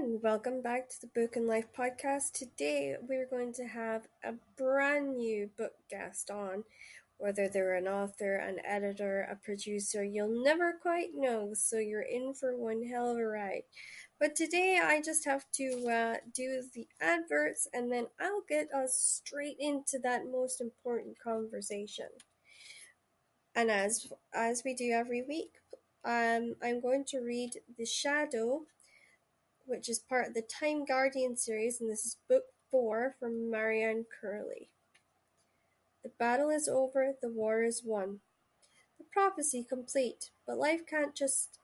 [0.00, 2.32] welcome back to the Book and Life podcast.
[2.32, 6.62] Today we're going to have a brand new book guest on.
[7.16, 12.32] Whether they're an author, an editor, a producer, you'll never quite know, so you're in
[12.32, 13.62] for one hell of a ride.
[14.20, 18.94] But today I just have to uh, do the adverts and then I'll get us
[18.94, 22.08] straight into that most important conversation.
[23.56, 25.54] And as as we do every week,
[26.04, 28.62] um, I'm going to read The Shadow
[29.68, 34.06] which is part of the Time Guardian series, and this is book four from Marianne
[34.20, 34.70] Curley.
[36.02, 38.20] The battle is over, the war is won.
[38.98, 41.58] The prophecy complete, but life can't just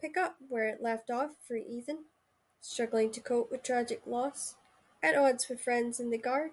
[0.00, 2.04] pick up where it left off for Ethan,
[2.60, 4.54] struggling to cope with tragic loss.
[5.02, 6.52] At odds with friends in the guard,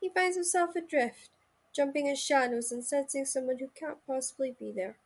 [0.00, 1.28] he finds himself adrift,
[1.76, 4.96] jumping in shadows and sensing someone who can't possibly be there.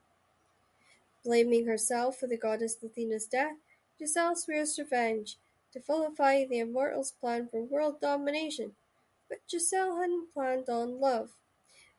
[1.24, 3.56] Blaming herself for the goddess Athena's death,
[3.98, 5.38] Giselle swears revenge,
[5.72, 8.76] to vilify the Immortals' plan for world domination,
[9.28, 11.30] but Giselle hadn't planned on love,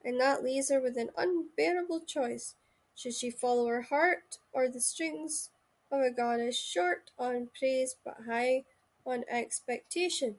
[0.04, 2.56] and that leaves her with an unbearable choice.
[2.96, 5.50] Should she follow her heart, or the strings
[5.92, 8.64] of a goddess short on praise but high
[9.06, 10.38] on expectation,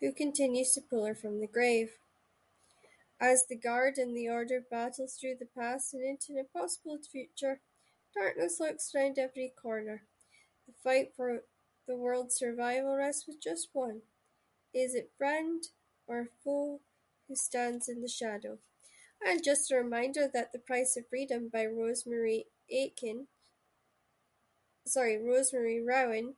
[0.00, 1.98] who continues to pull her from the grave?
[3.20, 7.60] As the guard and the order battles through the past and into an impossible future,
[8.14, 10.02] darkness lurks round every corner.
[10.66, 11.42] The fight for
[11.86, 14.02] the world's survival rests with just one:
[14.72, 15.62] is it friend
[16.06, 16.80] or foe
[17.28, 18.58] who stands in the shadow?
[19.26, 23.28] And just a reminder that The Price of Freedom by Rosemary Aitken,
[24.86, 26.34] sorry, Rosemary Rowan,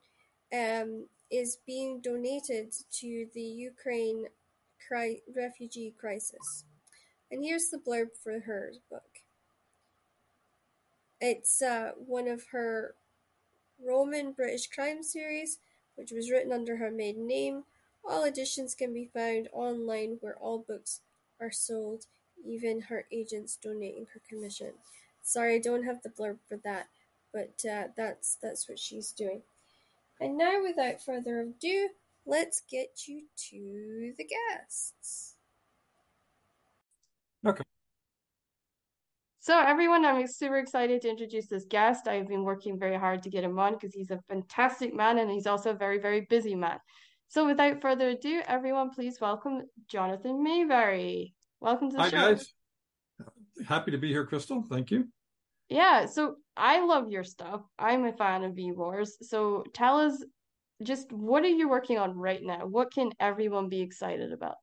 [0.52, 4.26] um, is being donated to the Ukraine
[4.86, 6.64] cri- refugee crisis.
[7.30, 9.20] And here's the blurb for her book.
[11.20, 12.94] It's uh, one of her
[13.84, 15.58] Roman British crime series,
[15.96, 17.64] which was written under her maiden name.
[18.04, 21.00] All editions can be found online where all books
[21.40, 22.06] are sold,
[22.44, 24.72] even her agents donating her commission.
[25.22, 26.88] Sorry, I don't have the blurb for that,
[27.32, 29.42] but uh, that's that's what she's doing.
[30.20, 31.88] And now, without further ado,
[32.24, 35.34] let's get you to the guests.
[37.44, 37.62] Okay.
[39.46, 42.08] So everyone, I'm super excited to introduce this guest.
[42.08, 45.30] I've been working very hard to get him on because he's a fantastic man and
[45.30, 46.78] he's also a very, very busy man.
[47.28, 51.32] So without further ado, everyone, please welcome Jonathan Maberry.
[51.60, 52.16] Welcome to the Hi, show.
[52.16, 52.52] guys.
[53.68, 54.64] Happy to be here, Crystal.
[54.68, 55.06] Thank you.
[55.68, 57.60] Yeah, so I love your stuff.
[57.78, 59.16] I'm a fan of V Wars.
[59.22, 60.24] So tell us
[60.82, 62.66] just what are you working on right now?
[62.66, 64.56] What can everyone be excited about?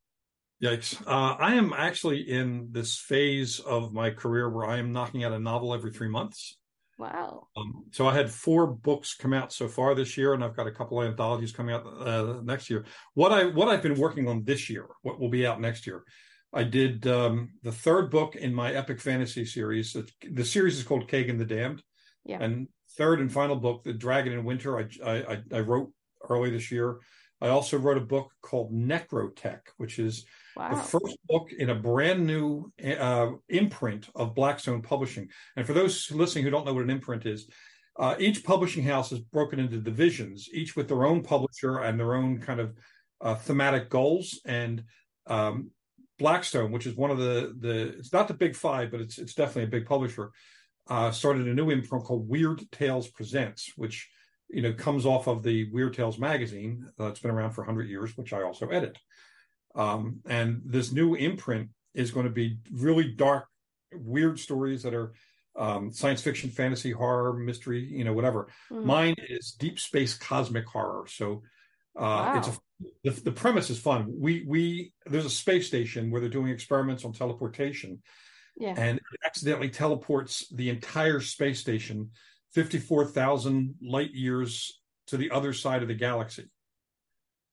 [0.63, 1.05] Yikes.
[1.05, 5.33] Uh, I am actually in this phase of my career where I am knocking out
[5.33, 6.57] a novel every three months.
[6.97, 7.47] Wow.
[7.57, 10.67] Um, so I had four books come out so far this year, and I've got
[10.67, 12.85] a couple of anthologies coming out uh, next year.
[13.13, 16.03] What I what I've been working on this year, what will be out next year,
[16.53, 19.97] I did um, the third book in my epic fantasy series.
[20.31, 21.83] The series is called Kagen the Damned,
[22.23, 22.41] Yeah.
[22.41, 24.79] and third and final book, The Dragon in Winter.
[24.79, 25.91] I I, I wrote
[26.29, 26.99] early this year.
[27.41, 30.25] I also wrote a book called NecroTek, which is
[30.55, 30.69] Wow.
[30.69, 35.29] the first book in a brand new uh, imprint of Blackstone Publishing.
[35.55, 37.49] And for those listening who don't know what an imprint is,
[37.97, 42.15] uh, each publishing house is broken into divisions, each with their own publisher and their
[42.15, 42.75] own kind of
[43.21, 44.39] uh, thematic goals.
[44.45, 44.83] And
[45.27, 45.71] um,
[46.19, 49.33] Blackstone, which is one of the the it's not the big five, but it's it's
[49.33, 50.31] definitely a big publisher,
[50.87, 54.09] uh, started a new imprint called Weird Tales Presents, which
[54.49, 58.15] you know comes off of the Weird Tales magazine that's been around for 100 years,
[58.17, 58.97] which I also edit.
[59.75, 63.47] Um, and this new imprint is going to be really dark,
[63.93, 65.13] weird stories that are
[65.55, 68.47] um, science fiction, fantasy, horror, mystery, you know, whatever.
[68.71, 68.85] Mhm.
[68.85, 71.05] Mine is deep space cosmic horror.
[71.07, 71.43] So
[71.95, 72.59] uh, it's a
[73.03, 74.07] the, the premise is fun.
[74.19, 78.01] We we there's a space station where they're doing experiments on teleportation,
[78.57, 78.73] Yeah.
[78.75, 82.11] and it accidentally teleports the entire space station
[82.53, 86.45] 54,000 light years to the other side of the galaxy.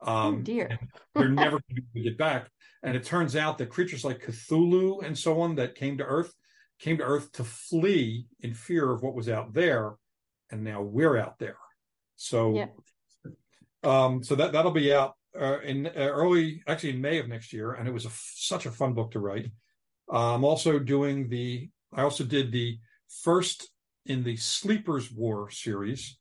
[0.02, 0.78] Um, oh dear.
[1.14, 2.48] they're never going to be able to get back.
[2.82, 6.34] And it turns out that creatures like Cthulhu and so on that came to Earth
[6.80, 9.94] came to Earth to flee in fear of what was out there,
[10.50, 11.58] and now we're out there.
[12.16, 12.66] So, Yeah.
[13.82, 17.52] um, so that that'll be out uh, in uh, early, actually in May of next
[17.52, 19.50] year, and it was a, such a fun book to write.
[20.12, 21.70] Uh, I'm also doing the.
[21.92, 22.78] I also did the
[23.22, 23.70] first
[24.06, 26.18] in the Sleepers War series,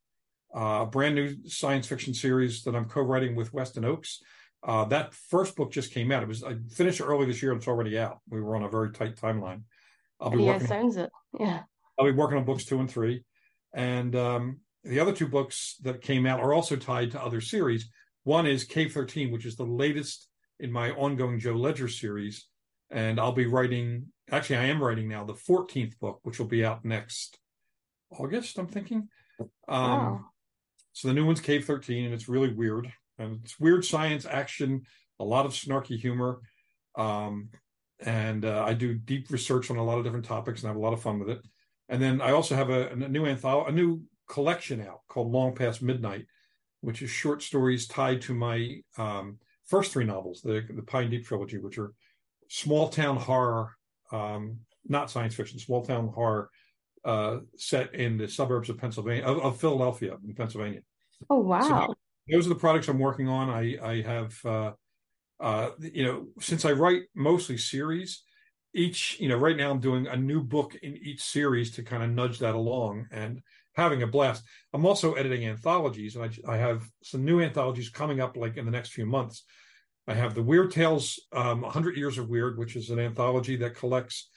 [0.54, 4.18] a brand new science fiction series that I'm co-writing with Weston Ochse.
[4.62, 6.24] Uh, that first book just came out.
[6.24, 8.19] It was I finished it early this year, and it's already out.
[8.30, 9.63] We were on a very tight timeline.
[10.19, 10.98] I'll be yeah, working.
[10.98, 11.10] it.
[11.40, 11.62] Yeah.
[11.98, 13.24] I'll be working on books two and three,
[13.74, 17.90] and um, the other two books that came out are also tied to other series.
[18.24, 20.28] One is Cave 13, which is the latest
[20.60, 22.48] in my ongoing Joe Ledger series.
[22.92, 26.66] And I'll be writing, actually, I am writing now the 14th book, which will be
[26.66, 27.38] out next
[28.12, 29.10] August, I'm thinking.
[29.40, 30.25] Um, wow.
[31.00, 32.92] So the new one's Cave 13, and it's really weird.
[33.18, 34.81] And it's weird science action,
[35.22, 36.42] a lot of snarky humor.
[36.98, 37.51] Um,
[38.01, 40.81] and uh, I do deep research on a lot of different topics and have a
[40.81, 41.40] lot of fun with it.
[41.88, 45.56] And then I also have a, a new anthology, a new collection out called Long
[45.56, 46.25] Past Midnight,
[46.81, 49.38] which is short stories tied to my um,
[49.68, 51.94] first three novels, the the Pine Deep trilogy, which are
[52.50, 53.69] small town horror,
[54.12, 56.50] um, not science fiction, small town horror
[57.06, 60.81] uh, set in the suburbs of Pennsylvania, of, of Philadelphia in Pennsylvania.
[61.30, 61.88] Oh wow!
[61.88, 61.96] So
[62.31, 63.50] those are the products I'm working on.
[63.50, 64.72] I I have uh,
[65.40, 68.24] uh, you know since I write mostly series,
[68.74, 72.04] each you know right now I'm doing a new book in each series to kind
[72.04, 73.42] of nudge that along and
[73.74, 74.44] having a blast.
[74.74, 78.66] I'm also editing anthologies, and I, I have some new anthologies coming up like in
[78.66, 79.44] the next few months.
[80.07, 83.75] I have the Weird Tales, um, 100 Years of Weird, which is an anthology that
[83.75, 84.30] collects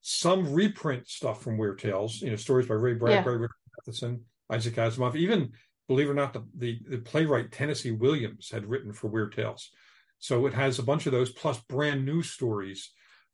[0.00, 3.42] some reprint stuff from Weird Tales, you know, stories by Ray Bradbury, yeah.
[3.42, 3.54] Richard
[3.86, 5.52] Matheson, Isaac Asimov, even
[5.88, 9.70] believe it or not, the, the, the playwright Tennessee Williams had written for Weird Tales.
[10.18, 12.90] So it has a bunch of those plus brand new stories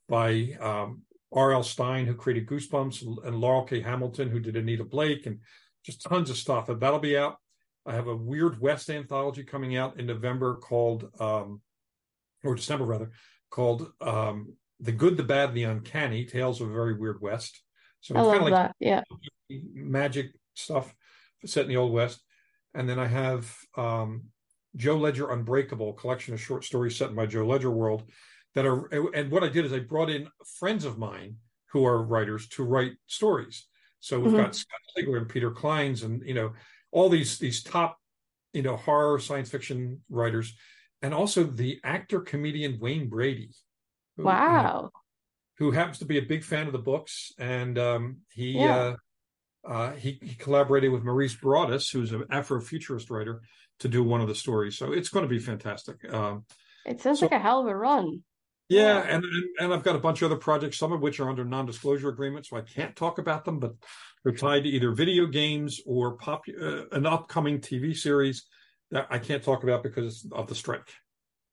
[0.08, 1.02] by um,
[1.32, 1.62] R.L.
[1.62, 3.80] Stine, who created Goosebumps, and Laurell K.
[3.80, 5.40] Hamilton, who did Anita Blake, and
[5.84, 6.68] just tons of stuff.
[6.68, 7.36] And that'll be out.
[7.84, 11.60] I have a Weird West anthology coming out in November called, um,
[12.42, 13.10] or December rather,
[13.50, 17.62] called um, The Good, the Bad, the Uncanny Tales of a Very Weird West.
[18.00, 18.76] So I love like that.
[18.78, 19.02] Yeah.
[19.48, 20.94] Magic stuff
[21.44, 22.20] set in the Old West.
[22.74, 24.24] And then I have um,
[24.76, 28.04] Joe Ledger Unbreakable, collection of short stories set in my Joe Ledger world
[28.56, 30.28] that are and what I did is I brought in
[30.58, 31.36] friends of mine
[31.72, 33.66] who are writers to write stories.
[34.00, 34.42] So we've mm-hmm.
[34.42, 36.52] got Scott Sigler and Peter Clines and you know
[36.90, 37.98] all these these top
[38.52, 40.54] you know horror science fiction writers
[41.02, 43.50] and also the actor comedian Wayne Brady.
[44.16, 44.80] Who, wow.
[44.82, 44.90] Know,
[45.58, 48.76] who happens to be a big fan of the books and um, he yeah.
[48.76, 48.96] uh,
[49.66, 53.42] uh, he, he, collaborated with Maurice Broaddus, who's an Afrofuturist writer,
[53.80, 54.78] to do one of the stories.
[54.78, 55.96] So it's going to be fantastic.
[56.12, 56.44] Um,
[56.84, 58.22] it sounds so, like a hell of a run.
[58.68, 59.24] Yeah, and,
[59.60, 62.50] and I've got a bunch of other projects, some of which are under non-disclosure agreements,
[62.50, 63.74] so I can't talk about them, but
[64.24, 68.44] they're tied to either video games or pop uh, an upcoming TV series
[68.90, 70.88] that I can't talk about because of the strike.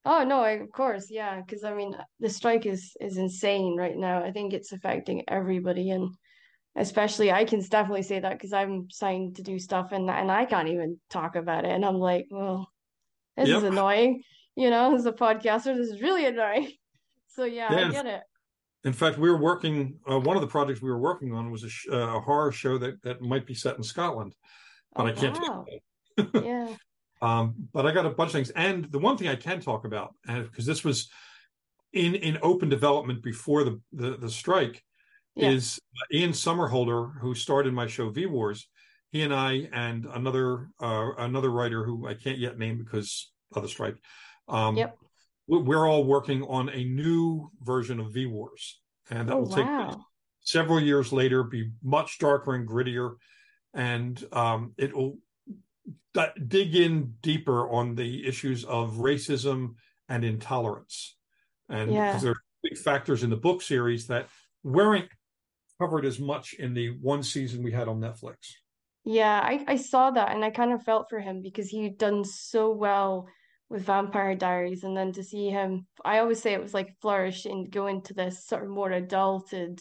[0.05, 4.23] Oh no, of course, yeah, because I mean the strike is is insane right now.
[4.23, 6.13] I think it's affecting everybody, and
[6.75, 10.45] especially I can definitely say that because I'm signed to do stuff and and I
[10.45, 12.67] can't even talk about it, and I'm like, well,
[13.37, 13.59] this yep.
[13.59, 14.23] is annoying.
[14.55, 16.71] You know, as a podcaster, this is really annoying.
[17.35, 17.87] So yeah, yeah.
[17.87, 18.21] I get it.
[18.83, 19.97] In fact, we were working.
[20.07, 22.51] Uh, one of the projects we were working on was a, sh- uh, a, horror
[22.51, 24.35] show that that might be set in Scotland,
[24.95, 25.39] but oh, I can't.
[25.41, 25.65] Wow.
[26.35, 26.67] yeah.
[27.23, 29.85] Um, but I got a bunch of things, and the one thing I can talk
[29.85, 31.09] about, because this was
[31.93, 34.83] in in open development before the the, the strike,
[35.35, 35.49] yeah.
[35.49, 38.67] is uh, Ian Somerhalder, who started my show V Wars.
[39.11, 43.61] He and I and another uh, another writer who I can't yet name because of
[43.61, 43.95] the strike.
[44.47, 44.97] Um, yep
[45.47, 48.79] we're all working on a new version of V Wars,
[49.09, 50.05] and that oh, will take wow.
[50.41, 53.15] several years later, be much darker and grittier,
[53.73, 55.17] and um, it will
[56.47, 59.75] dig in deeper on the issues of racism
[60.09, 61.15] and intolerance,
[61.69, 62.17] and yeah.
[62.17, 64.27] there are big factors in the book series that
[64.63, 65.09] weren't
[65.79, 68.35] covered as much in the one season we had on Netflix.
[69.05, 72.23] Yeah, I, I saw that and I kind of felt for him because he'd done
[72.23, 73.27] so well
[73.69, 77.45] with Vampire Diaries, and then to see him, I always say it was like flourish
[77.45, 79.79] and go into this sort of more adulted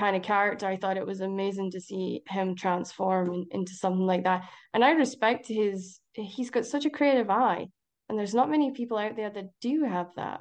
[0.00, 0.66] kind of character.
[0.66, 4.82] I thought it was amazing to see him transform in, into something like that, and
[4.82, 6.00] I respect his.
[6.14, 7.68] He's got such a creative eye,
[8.08, 10.40] and there's not many people out there that do have that.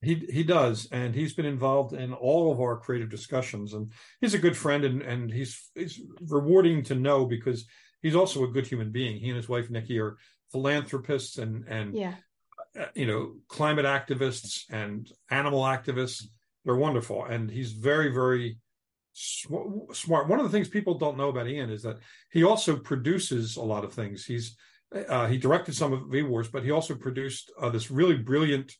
[0.00, 4.34] He he does, and he's been involved in all of our creative discussions, and he's
[4.34, 7.66] a good friend, and and he's he's rewarding to know because
[8.00, 9.18] he's also a good human being.
[9.18, 10.16] He and his wife Nikki are
[10.52, 12.14] philanthropists and and yeah.
[12.78, 16.22] Uh, you know climate activists and animal activists.
[16.64, 18.58] They're wonderful, and he's very very
[19.12, 20.28] smart.
[20.28, 21.98] One of the things people don't know about Ian is that
[22.30, 24.24] he also produces a lot of things.
[24.24, 24.56] He's
[25.08, 28.72] uh, he directed some of V Wars, but he also produced uh, this really brilliant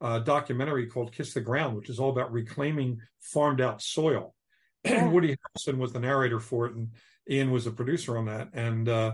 [0.00, 4.34] uh, documentary called Kiss the Ground, which is all about reclaiming farmed out soil.
[4.84, 6.90] And Woody Harrelson was the narrator for it, and
[7.30, 8.50] Ian was the producer on that.
[8.52, 9.12] And uh,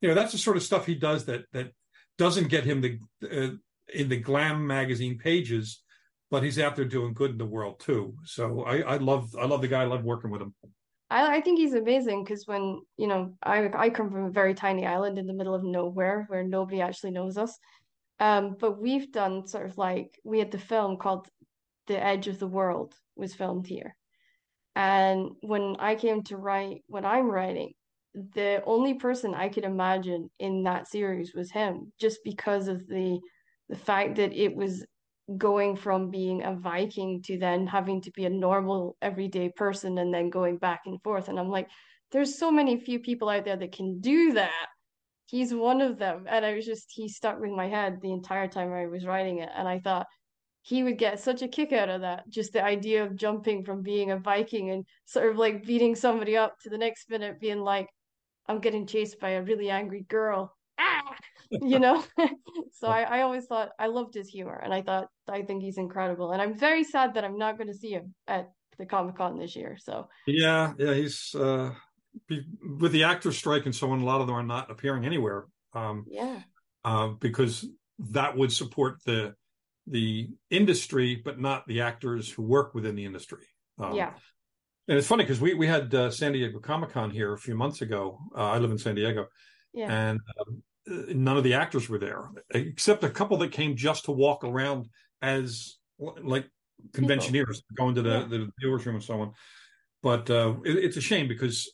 [0.00, 1.72] you know that's the sort of stuff he does that that
[2.18, 3.54] doesn't get him the uh,
[3.92, 5.82] in the glam magazine pages
[6.30, 9.44] but he's out there doing good in the world too so i i love i
[9.44, 10.54] love the guy i love working with him
[11.10, 14.54] I, I think he's amazing because when, you know, I I come from a very
[14.54, 17.58] tiny island in the middle of nowhere where nobody actually knows us.
[18.20, 21.28] Um, but we've done sort of like we had the film called
[21.86, 23.96] The Edge of the World was filmed here.
[24.76, 27.72] And when I came to write what I'm writing,
[28.14, 33.18] the only person I could imagine in that series was him, just because of the
[33.68, 34.84] the fact that it was
[35.36, 40.12] going from being a Viking to then having to be a normal everyday person and
[40.12, 41.28] then going back and forth.
[41.28, 41.68] And I'm like,
[42.12, 44.66] there's so many few people out there that can do that.
[45.26, 46.24] He's one of them.
[46.28, 49.38] And I was just, he stuck with my head the entire time I was writing
[49.38, 49.48] it.
[49.54, 50.06] And I thought
[50.62, 52.28] he would get such a kick out of that.
[52.28, 56.36] Just the idea of jumping from being a Viking and sort of like beating somebody
[56.36, 57.88] up to the next minute being like,
[58.48, 60.52] I'm getting chased by a really angry girl.
[61.50, 62.02] You know?
[62.72, 65.76] So I, I always thought i loved his humor and i thought i think he's
[65.76, 66.32] incredible.
[66.32, 69.38] And i'm very sad that i'm not going to see him at the comic con
[69.38, 70.08] this year so.
[70.26, 71.72] Yeah yeah he's uh
[72.80, 75.46] with the actor strike and so on a lot of them are not appearing anywhere
[75.74, 76.40] um yeah.
[76.84, 79.34] uh, because that would support the
[79.86, 83.44] the industry but not the actors who work within the industry
[83.78, 84.12] um, yeah.
[84.88, 87.54] and it's funny because we we had uh, San Diego Comic Con here a few
[87.54, 88.18] months ago.
[88.36, 89.26] Uh, I live in San Diego,
[89.72, 89.90] yeah.
[89.90, 94.12] and um, none of the actors were there except a couple that came just to
[94.12, 94.88] walk around
[95.22, 95.76] as
[96.22, 96.48] like
[96.94, 98.26] conventioneers going to the, yeah.
[98.28, 99.32] the viewers room and so on.
[100.02, 101.70] But uh, it, it's a shame because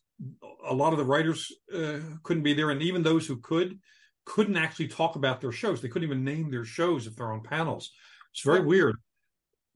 [0.68, 3.78] a lot of the writers uh, couldn't be there and even those who could
[4.24, 5.80] couldn't actually talk about their shows.
[5.80, 7.92] They couldn't even name their shows if they're on panels.
[8.32, 8.96] It's very weird.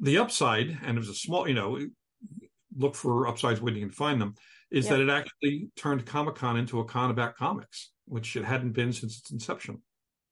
[0.01, 1.79] The upside and it was a small you know
[2.77, 4.35] look for upsides when you can find them
[4.71, 4.93] is yeah.
[4.93, 9.19] that it actually turned comic-con into a con about comics which it hadn't been since
[9.19, 9.81] its inception.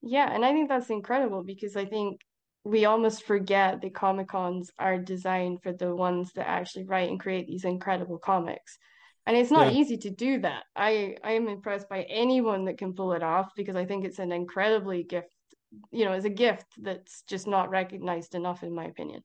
[0.02, 2.20] Yeah, and I think that's incredible because I think
[2.64, 7.18] we almost forget that Comic Cons are designed for the ones that actually write and
[7.18, 8.78] create these incredible comics.
[9.26, 9.78] And it's not yeah.
[9.80, 10.64] easy to do that.
[10.74, 14.18] I, I am impressed by anyone that can pull it off because I think it's
[14.18, 15.34] an incredibly gift,
[15.90, 19.22] you know, it's a gift that's just not recognized enough, in my opinion.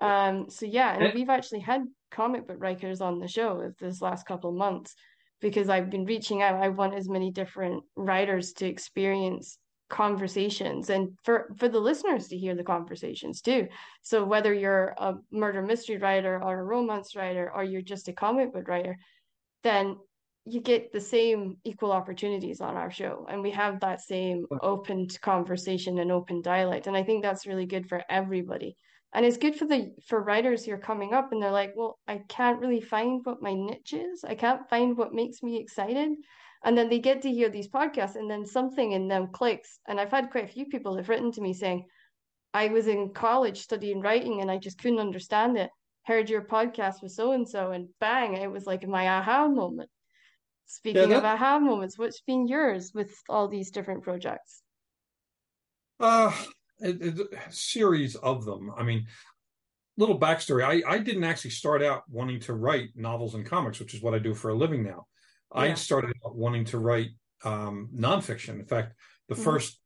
[0.00, 4.26] Um, so yeah, and we've actually had comic book writers on the show this last
[4.26, 4.94] couple of months
[5.40, 6.62] because I've been reaching out.
[6.62, 12.38] I want as many different writers to experience conversations and for for the listeners to
[12.38, 13.66] hear the conversations too.
[14.02, 18.12] So whether you're a murder mystery writer or a romance writer or you're just a
[18.12, 18.96] comic book writer
[19.62, 19.96] then
[20.46, 23.26] you get the same equal opportunities on our show.
[23.28, 26.86] And we have that same open conversation and open dialect.
[26.86, 28.76] And i think that's really good for everybody
[29.12, 31.98] and it's good for the for writers who are coming up and they're like well
[32.06, 34.24] i can't really find what my niche is.
[34.24, 36.10] I can't find what makes me excited.
[36.62, 39.80] And then they get to hear these podcasts and then something in them clicks.
[39.88, 41.84] And i've had quite a few people have written to me saying
[42.54, 45.70] i was in college studying writing and i just couldn't understand it.
[46.04, 49.90] Heard your podcast with so and so and bang it was like my aha moment.
[50.66, 51.18] Speaking yeah, that...
[51.18, 54.62] of aha moments what's been yours with all these different projects?
[55.98, 56.32] Uh
[56.82, 58.72] a, a series of them.
[58.76, 59.06] I mean,
[59.96, 60.64] little backstory.
[60.64, 64.14] I, I didn't actually start out wanting to write novels and comics, which is what
[64.14, 65.06] I do for a living now.
[65.54, 65.60] Yeah.
[65.60, 67.10] I started out wanting to write
[67.44, 68.60] um, nonfiction.
[68.60, 68.94] In fact,
[69.28, 69.44] the mm-hmm.
[69.44, 69.78] first,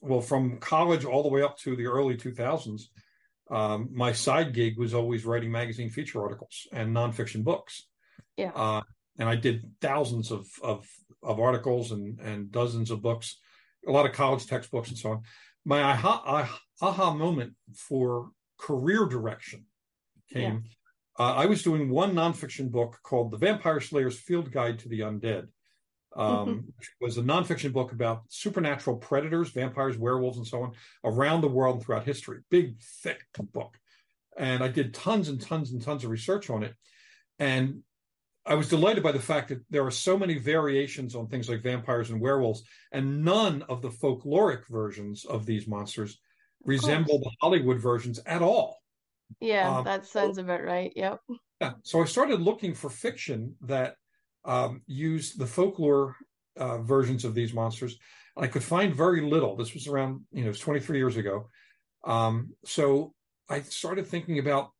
[0.00, 2.82] well, from college all the way up to the early 2000s,
[3.50, 7.86] um, my side gig was always writing magazine feature articles and nonfiction books.
[8.36, 8.52] Yeah.
[8.54, 8.82] Uh,
[9.18, 10.86] and I did thousands of, of,
[11.22, 13.38] of articles and, and dozens of books,
[13.86, 15.22] a lot of college textbooks and so on
[15.64, 19.66] my aha, aha moment for career direction
[20.32, 20.64] came.
[20.64, 21.24] Yeah.
[21.24, 25.00] Uh, I was doing one nonfiction book called The Vampire Slayer's Field Guide to the
[25.00, 25.48] Undead,
[26.16, 26.52] um, mm-hmm.
[26.78, 30.72] which was a nonfiction book about supernatural predators, vampires, werewolves, and so on
[31.04, 32.40] around the world and throughout history.
[32.50, 33.20] Big, thick
[33.52, 33.76] book.
[34.38, 36.74] And I did tons and tons and tons of research on it.
[37.38, 37.82] And
[38.44, 41.62] I was delighted by the fact that there are so many variations on things like
[41.62, 46.18] vampires and werewolves, and none of the folkloric versions of these monsters
[46.64, 48.78] resemble the Hollywood versions at all.
[49.40, 50.92] Yeah, um, that sounds about right.
[50.96, 51.20] Yep.
[51.60, 51.72] Yeah.
[51.82, 53.94] So I started looking for fiction that
[54.44, 56.16] um, used the folklore
[56.56, 57.96] uh, versions of these monsters.
[58.36, 59.56] I could find very little.
[59.56, 61.48] This was around, you know, it's 23 years ago.
[62.04, 63.14] Um, so
[63.48, 64.70] I started thinking about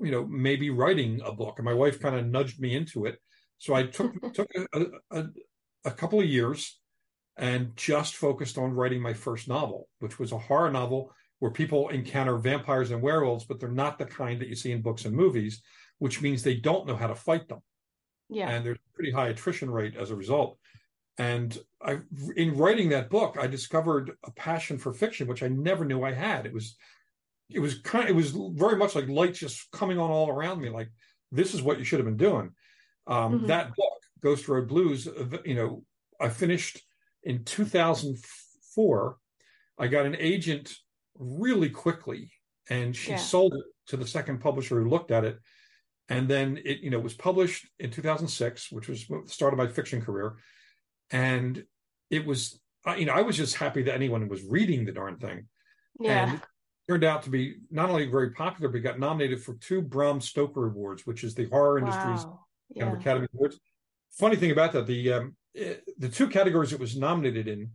[0.00, 3.18] you know maybe writing a book and my wife kind of nudged me into it.
[3.58, 5.24] So i took took a, a,
[5.84, 6.80] a, couple of years
[7.36, 11.88] and just focused on writing my first novel which was a horror novel where people
[11.88, 15.14] encounter vampires and werewolves but they're not the kind that you see in books and
[15.14, 15.62] movies
[15.98, 17.60] which means they don't know how to fight them.
[18.28, 18.50] Yeah.
[18.50, 20.58] And there's a pretty high attrition rate as a result.
[21.18, 21.98] And i
[22.36, 26.12] in writing that book i discovered a passion for fiction which i never knew i
[26.12, 26.44] had.
[26.46, 26.76] It was
[27.50, 30.60] it was kind of, it was very much like light just coming on all around
[30.60, 30.88] me like
[31.30, 32.50] this is what you should have been doing
[33.06, 33.46] Um, mm-hmm.
[33.46, 35.06] That book, Ghost Road Blues,
[35.44, 35.84] you know,
[36.20, 36.80] I finished
[37.22, 39.18] in 2004.
[39.78, 40.74] I got an agent
[41.18, 42.30] really quickly,
[42.70, 43.16] and she yeah.
[43.18, 45.38] sold it to the second publisher who looked at it.
[46.08, 49.66] And then it, you know, was published in 2006, which was the start of my
[49.66, 50.36] fiction career.
[51.10, 51.64] And
[52.10, 52.60] it was,
[52.96, 55.48] you know, I was just happy that anyone was reading the darn thing.
[56.00, 56.30] Yeah.
[56.30, 56.40] And
[56.88, 60.66] turned out to be not only very popular, but got nominated for two Bram Stoker
[60.66, 61.86] Awards, which is the horror wow.
[61.86, 62.26] industry's
[62.70, 62.84] yeah.
[62.84, 63.58] kind of Academy Awards.
[64.12, 67.70] Funny thing about that, the um, it, the two categories it was nominated in,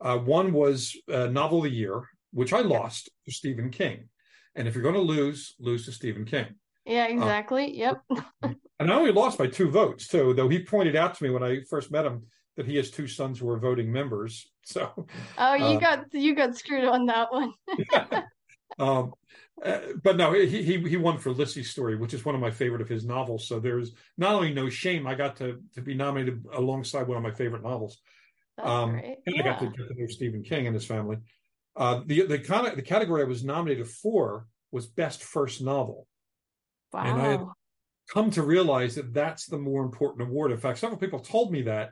[0.00, 4.08] uh, one was uh, novel of the year, which I lost to Stephen King,
[4.54, 6.46] and if you're going to lose, lose to Stephen King.
[6.84, 7.84] Yeah, uh, exactly.
[7.84, 8.22] Uh, yep.
[8.80, 11.42] and I only lost by two votes too, though he pointed out to me when
[11.42, 12.22] I first met him
[12.56, 14.48] that he has two sons who are voting members.
[14.64, 15.08] So.
[15.38, 17.52] Oh, you uh, got you got screwed on that one.
[18.78, 19.12] um,
[19.62, 22.50] uh, but no, he, he he won for Lisey's story, which is one of my
[22.50, 23.46] favorite of his novels.
[23.46, 27.22] So there's not only no shame, I got to to be nominated alongside one of
[27.22, 27.98] my favorite novels.
[28.56, 29.18] That's um, great.
[29.26, 29.42] And yeah.
[29.42, 31.18] I got to get to know Stephen King and his family.
[31.76, 36.06] Uh, the the kind of the category I was nominated for was best first novel.
[36.92, 37.04] Wow.
[37.04, 37.44] And I had
[38.10, 40.52] come to realize that that's the more important award.
[40.52, 41.90] In fact, several people told me that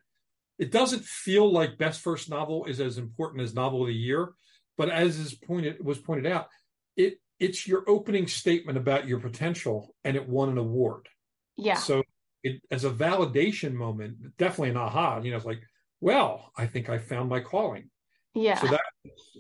[0.59, 4.33] it doesn't feel like best first novel is as important as novel of the year,
[4.77, 6.49] but as is pointed was pointed out,
[6.97, 11.09] it it's your opening statement about your potential and it won an award.
[11.57, 11.77] Yeah.
[11.77, 12.03] So
[12.43, 15.21] it as a validation moment, definitely an aha.
[15.23, 15.63] You know, it's like,
[16.01, 17.91] well, I think I found my calling.
[18.35, 18.61] Yeah.
[18.61, 18.81] So that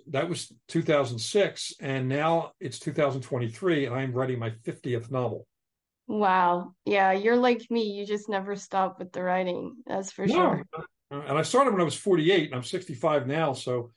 [0.08, 5.46] that was 2006, and now it's 2023, and I'm writing my 50th novel.
[6.08, 6.74] Wow.
[6.84, 7.84] Yeah, you're like me.
[7.84, 9.76] You just never stop with the writing.
[9.86, 10.34] That's for no.
[10.34, 10.66] sure.
[11.12, 13.52] And I started when I was 48, and I'm 65 now.
[13.52, 13.90] So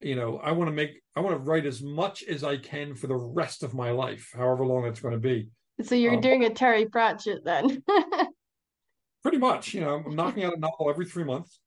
[0.00, 2.94] you know i want to make i want to write as much as i can
[2.94, 5.48] for the rest of my life however long it's going to be.
[5.82, 7.82] So you're um, doing a terry pratchett then.
[9.22, 11.60] Pretty much you know i'm knocking out a novel every three months.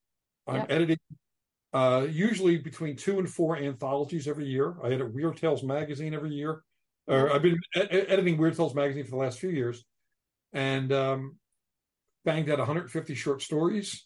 [0.47, 0.71] I'm yep.
[0.71, 0.97] editing
[1.71, 4.75] uh, usually between two and four anthologies every year.
[4.83, 6.63] I edit weird tales magazine every year
[7.09, 9.83] or i've been ed- editing weird tales magazine for the last few years
[10.53, 11.37] and um,
[12.23, 14.05] banged out 150 short stories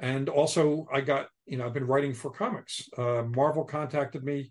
[0.00, 2.88] and also I got you know I've been writing for comics.
[2.96, 4.50] Uh, Marvel contacted me,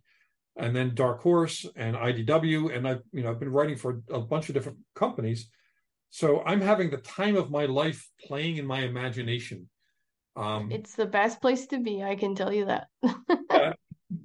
[0.56, 4.20] and then Dark Horse and IDW, and I've you know I've been writing for a
[4.22, 5.50] bunch of different companies.
[6.12, 9.70] So I'm having the time of my life playing in my imagination.
[10.36, 12.04] Um, it's the best place to be.
[12.04, 12.88] I can tell you that.
[13.50, 13.74] uh,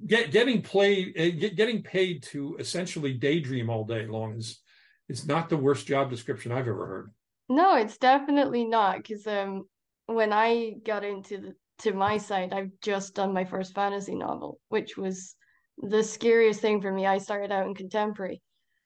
[0.06, 4.60] get, getting play, uh, get, getting paid to essentially daydream all day long is
[5.08, 7.10] is not the worst job description I've ever heard.
[7.48, 9.64] No, it's definitely not because um
[10.06, 14.60] when I got into the, to my site, I've just done my first fantasy novel,
[14.68, 15.34] which was
[15.78, 17.06] the scariest thing for me.
[17.06, 18.40] I started out in contemporary,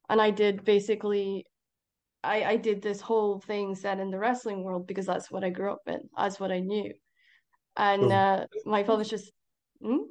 [0.09, 1.45] and I did basically,
[2.25, 5.51] I I did this whole thing set in the wrestling world because that's what I
[5.51, 6.01] grew up in.
[6.17, 6.93] That's what I knew,
[7.77, 8.11] and oh.
[8.11, 9.19] uh, my publisher.
[9.83, 10.09] Hmm?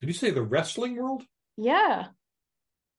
[0.00, 1.24] Did you say the wrestling world?
[1.56, 2.06] Yeah.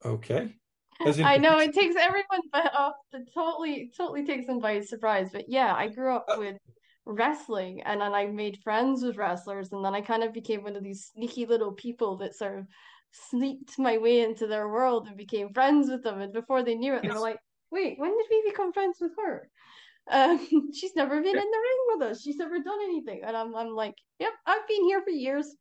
[0.05, 0.55] Okay.
[1.05, 5.29] In- I know it takes everyone but off the totally totally takes them by surprise.
[5.31, 6.57] But yeah, I grew up uh, with
[7.05, 10.75] wrestling and then I made friends with wrestlers and then I kind of became one
[10.75, 12.65] of these sneaky little people that sort of
[13.11, 16.93] sneaked my way into their world and became friends with them and before they knew
[16.93, 17.39] it they were like
[17.71, 19.49] wait when did we become friends with her?
[20.09, 22.21] Um, she's never been in the ring with us.
[22.21, 23.21] She's never done anything.
[23.25, 25.53] And I'm, I'm like yep I've been here for years.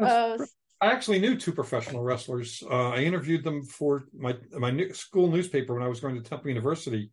[0.00, 0.38] Uh,
[0.80, 2.62] I actually knew two professional wrestlers.
[2.68, 6.48] Uh, I interviewed them for my my school newspaper when I was going to Temple
[6.48, 7.10] University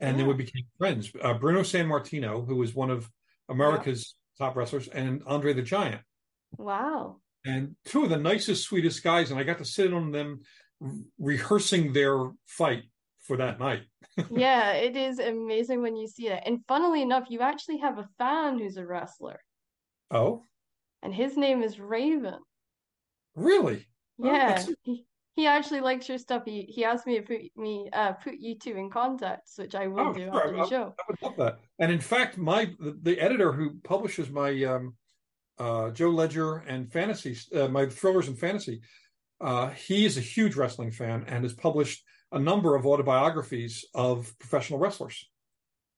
[0.00, 1.10] and then we became friends.
[1.20, 3.10] Uh, Bruno Sammartino, who was one of
[3.48, 6.02] America's top wrestlers, and Andre the Giant.
[6.56, 7.16] Wow.
[7.44, 10.40] And two of the nicest, sweetest guys, and I got to sit on them
[11.18, 12.84] rehearsing their fight
[13.20, 13.82] for that night.
[14.30, 16.46] yeah, it is amazing when you see that.
[16.46, 19.40] And funnily enough, you actually have a fan who's a wrestler.
[20.10, 20.42] Oh.
[21.02, 22.38] And his name is Raven.
[23.34, 23.86] Really?
[24.18, 24.64] Yeah.
[24.86, 24.96] Oh,
[25.34, 26.42] he actually likes your stuff.
[26.44, 29.86] He he asked me to put me uh put you two in contact, which I
[29.88, 30.36] will oh, do sure.
[30.36, 30.82] after the show.
[30.82, 31.58] I, I would love that.
[31.78, 34.94] And in fact, my the, the editor who publishes my um
[35.58, 38.80] uh Joe Ledger and fantasy uh, my thrillers and fantasy,
[39.40, 44.32] uh he is a huge wrestling fan and has published a number of autobiographies of
[44.38, 45.28] professional wrestlers.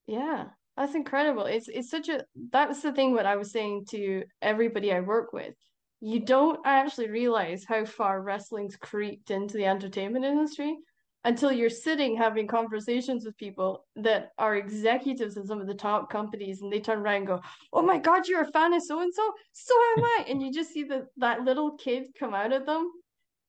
[0.07, 0.47] Yeah.
[0.77, 1.47] That's incredible.
[1.47, 5.33] It's it's such a that's the thing what I was saying to everybody I work
[5.33, 5.55] with
[6.01, 10.77] you don't actually realize how far wrestling's creeped into the entertainment industry
[11.25, 16.09] until you're sitting having conversations with people that are executives in some of the top
[16.09, 17.41] companies and they turn around and go,
[17.73, 19.33] Oh my god, you're a fan of so and so?
[19.53, 20.25] So am I.
[20.29, 22.91] and you just see that that little kid come out of them.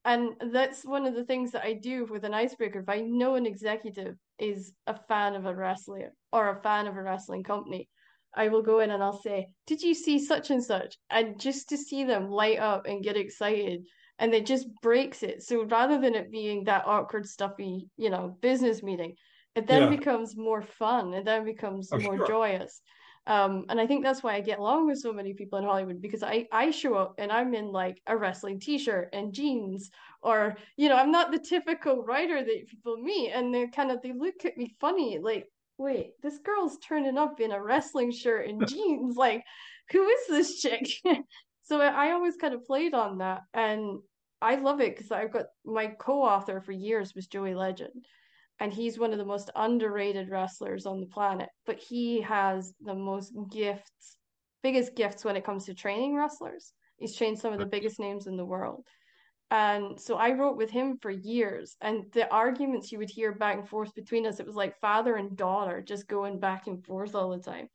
[0.06, 2.80] And that's one of the things that I do with an icebreaker.
[2.80, 6.96] If I know an executive is a fan of a wrestler or a fan of
[6.96, 7.90] a wrestling company,
[8.38, 10.98] I will go in and I'll say, Did you see such and such?
[11.10, 13.84] And just to see them light up and get excited.
[14.20, 15.44] And it just breaks it.
[15.44, 19.16] So rather than it being that awkward, stuffy, you know, business meeting,
[19.56, 19.98] it then yeah.
[19.98, 21.14] becomes more fun.
[21.14, 22.28] It then becomes oh, more sure.
[22.28, 22.82] joyous.
[23.28, 26.02] Um, and I think that's why I get along with so many people in Hollywood
[26.02, 30.56] because I I show up and I'm in like a wrestling t-shirt and jeans or
[30.78, 34.14] you know I'm not the typical writer that people meet and they kind of they
[34.14, 35.46] look at me funny like
[35.78, 39.44] wait this girl's turning up in a wrestling shirt and jeans like
[39.92, 40.88] who is this chick?
[41.64, 44.00] So I always kind of played on that and
[44.42, 48.06] I love it because I've got my co-author for years was Joey Legend
[48.62, 52.96] and he's one of the most underrated wrestlers on the planet but he has the
[52.96, 54.18] most gifts
[54.64, 56.74] biggest gifts when it comes to training wrestlers.
[56.98, 58.86] He's trained some of the biggest names in the world
[59.50, 63.58] and so i wrote with him for years and the arguments you would hear back
[63.58, 67.16] and forth between us it was like father and daughter just going back and forth
[67.16, 67.68] all the time.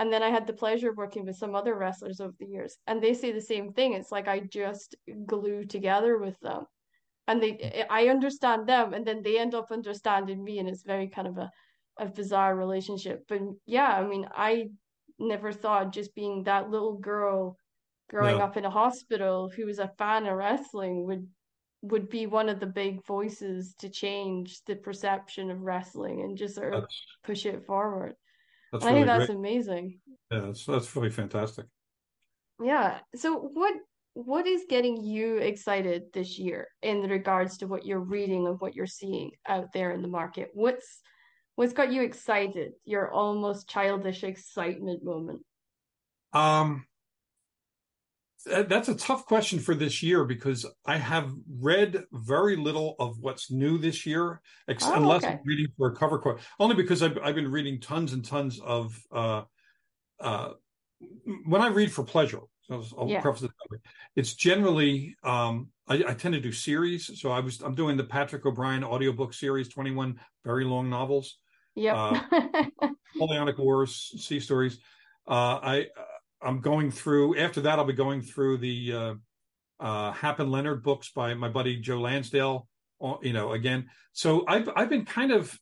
[0.00, 2.76] And then i had the pleasure of working with some other wrestlers over the years
[2.88, 3.92] and they say the same thing.
[3.92, 4.96] It's like i just
[5.26, 6.66] glue together with them
[7.28, 7.80] and they hmm.
[7.90, 11.38] I understand them and then they end up understanding me and it's very kind of
[11.38, 11.50] a,
[11.98, 13.24] a bizarre relationship.
[13.28, 14.70] But yeah, I mean I
[15.18, 17.56] never thought just being that little girl
[18.10, 18.44] growing no.
[18.44, 21.26] up in a hospital who was a fan of wrestling would
[21.82, 26.54] would be one of the big voices to change the perception of wrestling and just
[26.54, 28.14] sort of that's, push it forward.
[28.72, 29.38] Really I think that's great.
[29.38, 29.98] amazing.
[30.30, 31.66] Yeah, that's that's really fantastic.
[32.62, 32.98] Yeah.
[33.14, 33.74] So what
[34.14, 38.74] what is getting you excited this year in regards to what you're reading and what
[38.74, 40.50] you're seeing out there in the market?
[40.54, 41.00] What's
[41.56, 42.72] what's got you excited?
[42.84, 45.42] Your almost childish excitement moment.
[46.32, 46.86] Um
[48.44, 53.50] that's a tough question for this year because I have read very little of what's
[53.50, 55.34] new this year, ex- oh, unless okay.
[55.34, 56.40] I'm reading for a cover quote.
[56.58, 58.98] Only because I've, I've been reading tons and tons of.
[59.10, 59.42] Uh,
[60.20, 60.50] uh,
[61.46, 63.20] when I read for pleasure, so I'll yeah.
[63.20, 63.50] preface it.
[64.16, 67.20] It's generally um, I, I, tend to do series.
[67.20, 71.36] So I was I'm doing the Patrick O'Brian audiobook series, 21 very long novels.
[71.74, 72.20] Yeah.
[72.30, 74.78] Uh, Napoleonic Wars, sea stories.
[75.26, 75.86] Uh, I
[76.44, 79.14] I'm going through after that I'll be going through the uh,
[79.80, 82.68] uh, Hap and Leonard books by my buddy Joe Lansdale.
[83.00, 83.86] Uh, you know, again.
[84.12, 85.58] So I've I've been kind of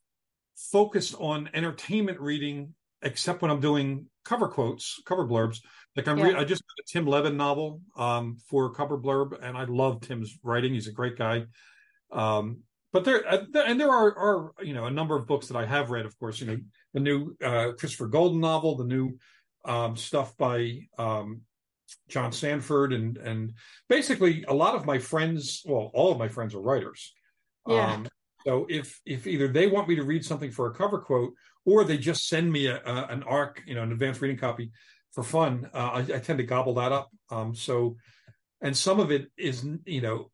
[0.56, 5.60] focused on entertainment reading, except when I'm doing cover quotes, cover blurbs.
[5.96, 6.24] Like I'm, yeah.
[6.24, 9.64] re- I just got a Tim Lebbon novel um, for a cover blurb, and I
[9.64, 10.74] love Tim's writing.
[10.74, 11.44] He's a great guy.
[12.10, 12.60] Um,
[12.92, 15.64] but there, uh, and there are, are, you know, a number of books that I
[15.64, 16.06] have read.
[16.06, 16.58] Of course, you know,
[16.92, 19.18] the new uh, Christopher Golden novel, the new
[19.64, 21.42] um, stuff by um,
[22.08, 23.52] John Sanford and and
[23.88, 27.12] basically a lot of my friends, well, all of my friends are writers.
[27.66, 27.94] Yeah.
[27.94, 28.08] Um,
[28.44, 31.84] so if if either they want me to read something for a cover quote, or
[31.84, 34.72] they just send me a, a, an arc, you know, an advanced reading copy
[35.12, 37.10] for fun, uh, I, I, tend to gobble that up.
[37.30, 37.96] Um, so,
[38.62, 40.30] and some of it is, you know,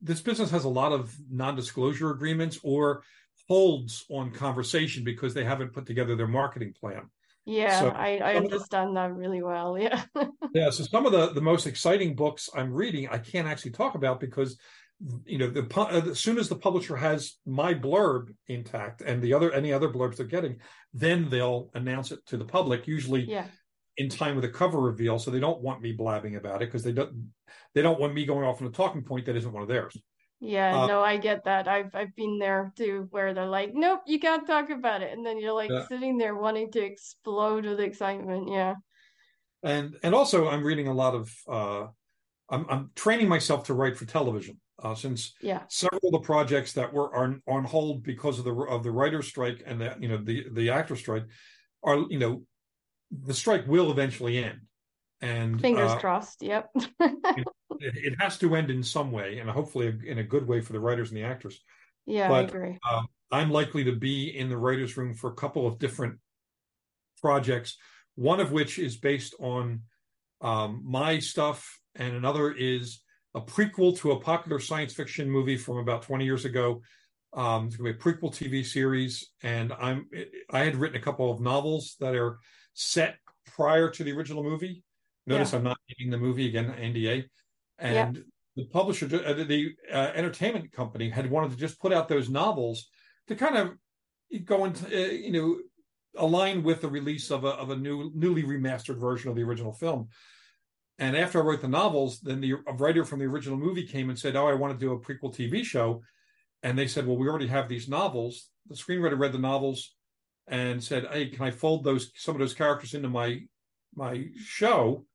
[0.00, 3.04] this business has a lot of non-disclosure agreements or
[3.48, 7.08] holds on conversation because they haven't put together their marketing plan.
[7.46, 9.78] Yeah, so, I, I understand that really well.
[9.78, 10.02] Yeah.
[10.54, 10.70] yeah.
[10.70, 14.20] So some of the the most exciting books I'm reading, I can't actually talk about
[14.20, 14.58] because
[15.24, 19.50] you know the as soon as the publisher has my blurb intact and the other
[19.52, 20.56] any other blurbs they're getting
[20.92, 23.46] then they'll announce it to the public usually yeah.
[23.96, 26.82] in time with a cover reveal so they don't want me blabbing about it because
[26.82, 27.30] they don't
[27.74, 29.96] they don't want me going off on a talking point that isn't one of theirs
[30.40, 31.68] yeah uh, no i get that.
[31.68, 35.12] I've i've been there too where they're like nope you can't talk about it.
[35.12, 38.74] And then you're like sitting there wanting to explode with excitement yeah.
[39.62, 41.86] And and also i'm reading a lot of uh
[42.48, 45.62] i'm i'm training myself to write for television uh, since yeah.
[45.68, 49.26] several of the projects that were on, on hold because of the of the writer's
[49.26, 51.24] strike and the you know the the actor strike
[51.82, 52.42] are you know
[53.10, 54.60] the strike will eventually end.
[55.20, 56.70] And fingers uh, crossed yep
[57.80, 60.80] it, has to end in some way and hopefully in a good way for the
[60.80, 61.60] writers and the actors
[62.06, 65.34] yeah but, i agree uh, i'm likely to be in the writers room for a
[65.34, 66.18] couple of different
[67.20, 67.76] projects
[68.14, 69.80] one of which is based on
[70.40, 73.00] um, my stuff and another is
[73.34, 76.82] a prequel to a popular science fiction movie from about 20 years ago.
[77.32, 80.08] Um, it's going to be a prequel TV series, and I'm
[80.50, 82.38] I had written a couple of novels that are
[82.74, 83.16] set
[83.54, 84.82] prior to the original movie.
[85.26, 85.58] Notice yeah.
[85.58, 87.28] I'm not naming the movie again, NDA,
[87.80, 88.22] and yeah.
[88.56, 92.88] the publisher, uh, the uh, entertainment company, had wanted to just put out those novels
[93.28, 93.70] to kind of
[94.44, 95.58] go into uh, you know
[96.16, 99.72] align with the release of a of a new newly remastered version of the original
[99.72, 100.08] film.
[100.98, 104.18] And after I wrote the novels, then the writer from the original movie came and
[104.18, 106.02] said, "Oh, I want to do a prequel TV show."
[106.62, 109.94] And they said, "Well, we already have these novels." The screenwriter read the novels
[110.46, 113.40] and said, "Hey, can I fold those some of those characters into my
[113.94, 115.06] my show?"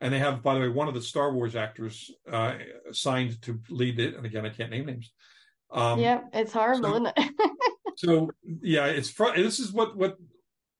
[0.00, 2.54] And they have, by the way, one of the Star Wars actors uh,
[2.92, 4.14] signed to lead it.
[4.14, 5.10] And again, I can't name names.
[5.70, 7.30] Um, yeah, it's horrible, so, isn't it?
[7.96, 8.30] so
[8.62, 10.16] yeah, it's fr- this is what what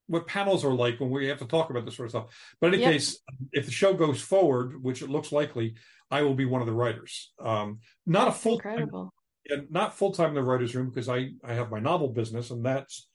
[0.07, 2.57] what panels are like when we have to talk about this sort of stuff.
[2.61, 2.93] But in any yep.
[2.93, 3.19] case,
[3.53, 5.75] if the show goes forward, which it looks likely,
[6.11, 7.33] I will be one of the writers.
[7.41, 9.13] Um, not that's a full incredible.
[9.49, 12.51] Time, not full time in the writers' room because I I have my novel business
[12.51, 13.09] and that's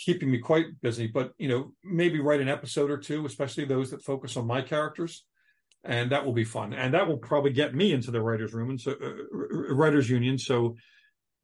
[0.00, 1.06] keeping me quite busy.
[1.06, 4.62] But you know, maybe write an episode or two, especially those that focus on my
[4.62, 5.24] characters,
[5.84, 6.72] and that will be fun.
[6.72, 10.38] And that will probably get me into the writers' room and so uh, writers' union.
[10.38, 10.76] So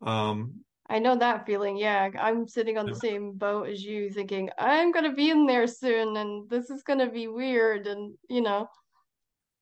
[0.03, 1.77] um, I know that feeling.
[1.77, 5.67] Yeah, I'm sitting on the same boat as you, thinking I'm gonna be in there
[5.67, 8.69] soon, and this is gonna be weird, and you know.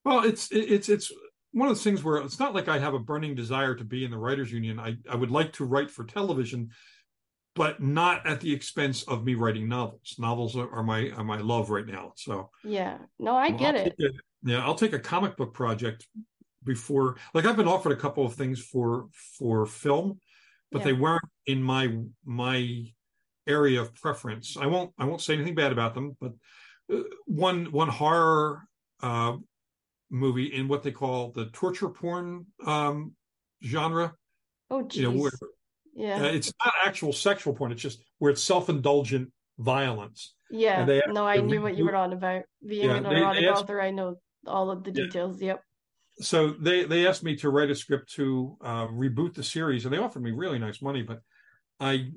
[0.03, 1.11] Well, it's it's it's
[1.51, 4.05] one of those things where it's not like I have a burning desire to be
[4.05, 4.79] in the writers' union.
[4.79, 6.69] I I would like to write for television,
[7.55, 10.15] but not at the expense of me writing novels.
[10.19, 12.13] Novels are, are my are my love right now.
[12.15, 13.95] So yeah, no, I get I'll it.
[13.99, 14.09] A,
[14.43, 16.05] yeah, I'll take a comic book project
[16.63, 17.17] before.
[17.33, 20.19] Like I've been offered a couple of things for for film
[20.75, 20.85] but yeah.
[20.85, 22.83] they weren't in my my
[23.47, 24.57] area of preference.
[24.57, 26.33] I won't I won't say anything bad about them, but
[26.93, 28.63] uh, one one horror
[29.01, 29.37] uh,
[30.09, 33.13] movie in what they call the torture porn um,
[33.63, 34.13] genre.
[34.69, 35.01] Oh, geez.
[35.01, 35.31] You know, where,
[35.95, 37.71] yeah, uh, it's not actual sexual porn.
[37.71, 40.33] It's just where it's self indulgent violence.
[40.51, 42.43] Yeah, they, no, I knew what you were on about.
[42.65, 45.41] Being yeah, an erotic author, I know all of the details.
[45.41, 45.47] Yeah.
[45.47, 45.61] Yep
[46.19, 49.93] so they they asked me to write a script to uh, reboot the series, and
[49.93, 51.19] they offered me really nice money, but
[51.79, 52.11] I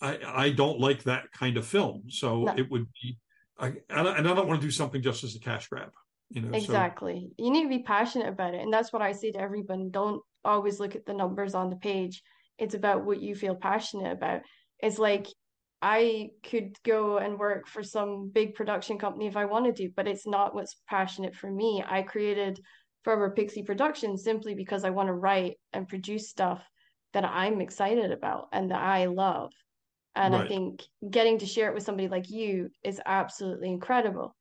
[0.00, 2.04] I, I don't like that kind of film.
[2.08, 2.54] So no.
[2.56, 3.18] it would be,
[3.58, 5.90] I, and I don't want to do something just as a cash grab.
[6.30, 7.26] You know, exactly.
[7.28, 7.44] So.
[7.44, 9.90] You need to be passionate about it, and that's what I say to everyone.
[9.90, 12.22] Don't always look at the numbers on the page.
[12.58, 14.40] It's about what you feel passionate about.
[14.80, 15.26] It's like
[15.80, 20.08] I could go and work for some big production company if I wanted to, but
[20.08, 21.84] it's not what's passionate for me.
[21.86, 22.60] I created
[23.04, 26.62] Forever Pixie Productions simply because I want to write and produce stuff
[27.12, 29.52] that I'm excited about and that I love.
[30.16, 30.44] And right.
[30.44, 34.34] I think getting to share it with somebody like you is absolutely incredible.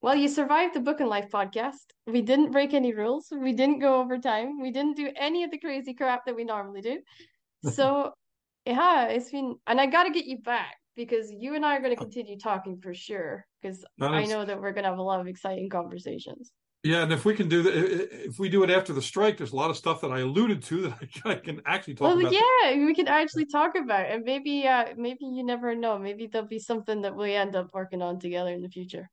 [0.00, 1.84] Well, you survived the Book and Life podcast.
[2.06, 3.28] We didn't break any rules.
[3.30, 4.60] We didn't go over time.
[4.60, 7.00] We didn't do any of the crazy crap that we normally do.
[7.72, 8.12] So,
[8.66, 11.80] yeah, it's been, and I got to get you back because you and I are
[11.80, 13.46] going to continue talking for sure.
[13.62, 16.52] Because I know that we're going to have a lot of exciting conversations.
[16.82, 17.74] Yeah, and if we can do that,
[18.26, 20.62] if we do it after the strike, there's a lot of stuff that I alluded
[20.64, 22.32] to that I can actually talk well, about.
[22.32, 25.98] yeah, we can actually talk about, and maybe, uh, maybe you never know.
[25.98, 29.08] Maybe there'll be something that we end up working on together in the future.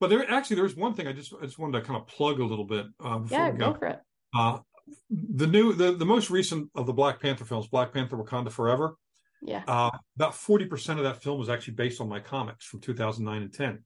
[0.00, 2.40] But there, actually, there's one thing I just, I just wanted to kind of plug
[2.40, 2.86] a little bit.
[3.04, 3.72] Uh, yeah, go.
[3.72, 3.98] go for it.
[4.34, 4.58] Uh,
[5.10, 8.96] the new, the the most recent of the Black Panther films, Black Panther: Wakanda Forever.
[9.42, 9.62] Yeah.
[9.66, 13.42] Uh, about forty percent of that film was actually based on my comics from 2009
[13.42, 13.84] and 10.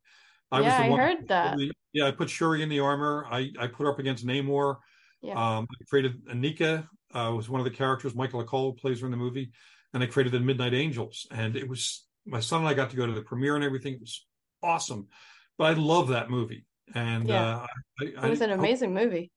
[0.51, 1.57] I yeah, was the I one heard that.
[1.57, 3.27] Really, yeah, I put Shuri in the armor.
[3.31, 4.77] I, I put her up against Namor.
[5.23, 5.33] Yeah.
[5.33, 8.15] Um, I created Aneka, uh, was one of the characters.
[8.15, 9.53] Michaela Coel plays her in the movie.
[9.95, 11.27] And I created the Midnight Angels.
[11.31, 13.95] And it was, my son and I got to go to the premiere and everything.
[13.95, 14.27] It was
[14.63, 15.09] awesome.
[15.59, 16.65] But I love that movie.
[16.95, 17.57] And yeah.
[17.57, 17.67] uh,
[18.01, 19.31] I, it was an amazing movie.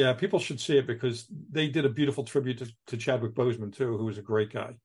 [0.00, 3.70] Yeah, people should see it because they did a beautiful tribute to, to Chadwick Boseman,
[3.70, 4.76] too, who was a great guy.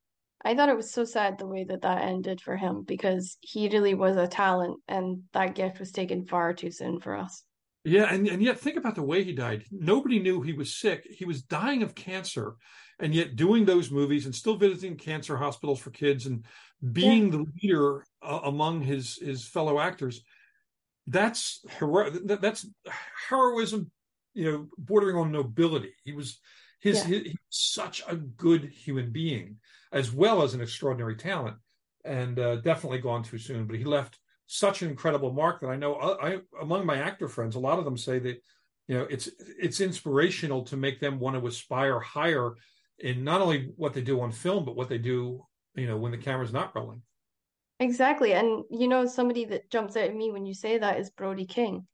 [0.43, 3.69] I thought it was so sad the way that that ended for him because he
[3.69, 7.43] really was a talent and that gift was taken far too soon for us.
[7.85, 9.63] Yeah, and, and yet think about the way he died.
[9.71, 11.07] Nobody knew he was sick.
[11.09, 12.55] He was dying of cancer,
[12.99, 16.43] and yet doing those movies and still visiting cancer hospitals for kids and
[16.91, 17.31] being yeah.
[17.31, 20.23] the leader uh, among his his fellow actors.
[21.07, 22.67] That's hero- that's
[23.29, 23.91] heroism,
[24.35, 25.93] you know, bordering on nobility.
[26.03, 26.39] He was
[26.79, 27.03] his, yeah.
[27.05, 29.57] his he was such a good human being
[29.91, 31.57] as well as an extraordinary talent,
[32.03, 33.65] and uh, definitely gone too soon.
[33.65, 37.27] But he left such an incredible mark that I know uh, I, among my actor
[37.27, 38.43] friends, a lot of them say that
[38.87, 42.53] you know it's it's inspirational to make them want to aspire higher
[42.99, 45.43] in not only what they do on film, but what they do
[45.75, 47.01] you know when the camera's not rolling.
[47.79, 51.09] Exactly, and you know somebody that jumps out at me when you say that is
[51.09, 51.85] Brody King,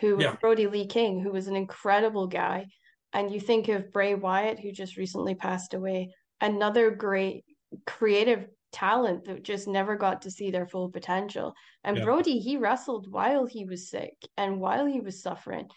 [0.00, 0.36] who yeah.
[0.40, 2.66] Brody Lee King, who was an incredible guy.
[3.12, 7.44] And you think of Bray Wyatt, who just recently passed away another great
[7.86, 11.54] creative talent that just never got to see their full potential.
[11.84, 12.04] And yeah.
[12.04, 15.68] Brody, he wrestled while he was sick and while he was suffering.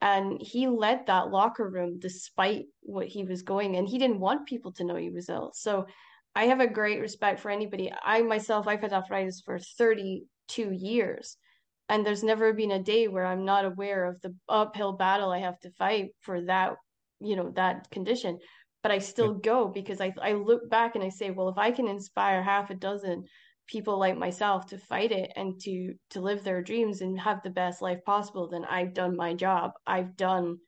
[0.00, 4.46] And he led that locker room despite what he was going, and he didn't want
[4.46, 5.52] people to know he was ill.
[5.54, 5.86] So
[6.34, 7.92] I have a great respect for anybody.
[8.04, 11.38] I myself, I've had arthritis for 32 years,
[11.88, 15.38] and there's never been a day where I'm not aware of the uphill battle I
[15.38, 16.74] have to fight for that,
[17.20, 18.38] you know, that condition
[18.84, 21.72] but I still go because I I look back and I say, well, if I
[21.72, 23.24] can inspire half a dozen
[23.66, 27.50] people like myself to fight it and to to live their dreams and have the
[27.50, 29.70] best life possible, then I've done my job.
[29.86, 30.58] I've done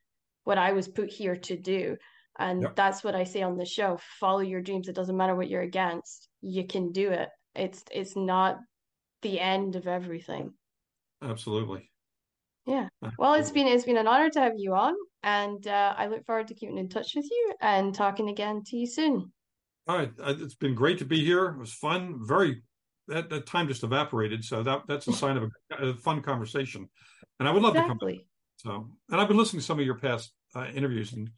[0.45, 1.97] what I was put here to do.
[2.39, 2.75] And yep.
[2.75, 3.99] that's what I say on the show.
[4.19, 4.89] Follow your dreams.
[4.89, 6.29] It doesn't matter what you're against.
[6.41, 7.29] You can do it.
[7.55, 8.57] It's it's not
[9.21, 10.55] the end of everything.
[11.23, 11.91] Absolutely.
[12.67, 12.89] Yeah.
[13.19, 16.27] Well, it's been it's been an honor to have you on, and uh, I look
[16.27, 19.33] forward to keeping in touch with you and talking again to you soon.
[19.87, 21.47] All right, it's been great to be here.
[21.47, 22.19] It was fun.
[22.27, 22.63] Very
[23.07, 26.89] that, that time just evaporated, so that that's a sign of a, a fun conversation.
[27.39, 28.13] And I would love exactly.
[28.15, 28.19] to come.
[28.19, 28.27] Back.
[28.59, 31.31] So, and I've been listening to some of your past uh, interviews, and